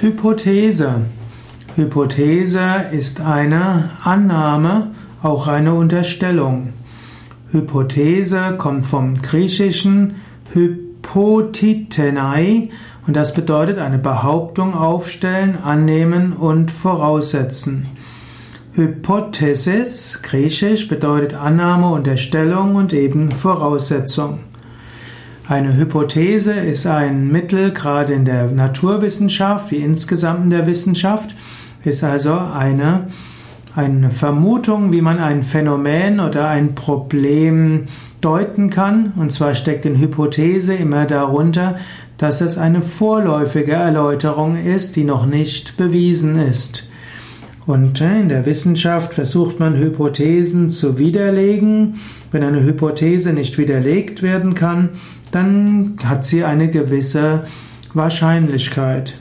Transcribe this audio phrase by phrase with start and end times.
[0.00, 1.06] Hypothese.
[1.74, 4.92] Hypothese ist eine Annahme,
[5.24, 6.68] auch eine Unterstellung.
[7.50, 10.14] Hypothese kommt vom griechischen
[10.52, 11.90] Hypotitenai
[13.08, 17.88] und das bedeutet eine Behauptung aufstellen, annehmen und voraussetzen.
[18.74, 24.38] Hypothesis, griechisch, bedeutet Annahme, Unterstellung und eben Voraussetzung.
[25.48, 31.34] Eine Hypothese ist ein Mittel, gerade in der Naturwissenschaft wie insgesamt in der Wissenschaft,
[31.84, 33.06] ist also eine,
[33.74, 37.84] eine Vermutung, wie man ein Phänomen oder ein Problem
[38.20, 39.14] deuten kann.
[39.16, 41.76] Und zwar steckt in Hypothese immer darunter,
[42.18, 46.87] dass es eine vorläufige Erläuterung ist, die noch nicht bewiesen ist.
[47.68, 51.96] Und äh, in der Wissenschaft versucht man Hypothesen zu widerlegen.
[52.32, 54.88] Wenn eine Hypothese nicht widerlegt werden kann,
[55.32, 57.44] dann hat sie eine gewisse
[57.92, 59.18] Wahrscheinlichkeit.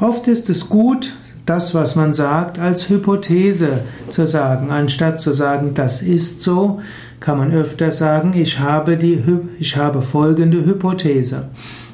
[0.00, 1.12] Oft ist es gut,
[1.46, 4.72] das, was man sagt, als Hypothese zu sagen.
[4.72, 6.80] Anstatt zu sagen, das ist so,
[7.20, 9.22] kann man öfter sagen, ich habe, die,
[9.60, 11.44] ich habe folgende Hypothese.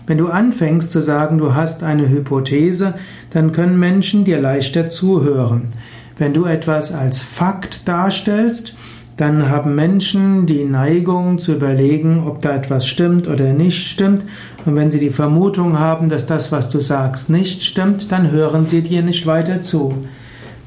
[0.06, 2.94] Wenn du anfängst zu sagen, du hast eine Hypothese,
[3.30, 5.68] dann können Menschen dir leichter zuhören.
[6.16, 8.74] Wenn du etwas als Fakt darstellst,
[9.16, 14.24] dann haben Menschen die Neigung zu überlegen, ob da etwas stimmt oder nicht stimmt.
[14.64, 18.66] Und wenn sie die Vermutung haben, dass das, was du sagst, nicht stimmt, dann hören
[18.66, 19.94] sie dir nicht weiter zu.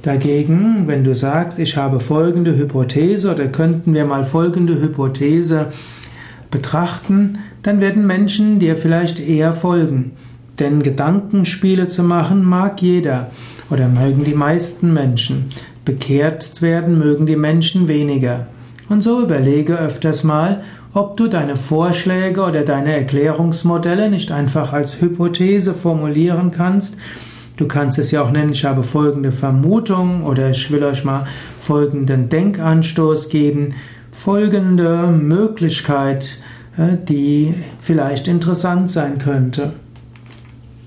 [0.01, 5.67] Dagegen, wenn du sagst, ich habe folgende Hypothese oder könnten wir mal folgende Hypothese
[6.51, 10.11] betrachten, dann werden Menschen dir vielleicht eher folgen.
[10.59, 13.31] Denn Gedankenspiele zu machen mag jeder
[13.69, 15.49] oder mögen die meisten Menschen.
[15.85, 18.47] Bekehrt werden mögen die Menschen weniger.
[18.89, 24.99] Und so überlege öfters mal, ob du deine Vorschläge oder deine Erklärungsmodelle nicht einfach als
[24.99, 26.97] Hypothese formulieren kannst.
[27.57, 31.25] Du kannst es ja auch nennen, ich habe folgende Vermutung oder ich will euch mal
[31.59, 33.75] folgenden Denkanstoß geben,
[34.19, 36.41] folgende Möglichkeit,
[36.77, 39.73] äh, die vielleicht interessant sein könnte.